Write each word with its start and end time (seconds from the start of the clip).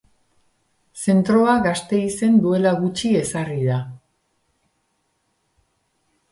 Zentroa 1.01 1.57
Gasteizen 1.67 2.41
duela 2.47 2.73
gutxi 2.81 3.13
ezarri 3.21 3.61
da. 3.69 3.79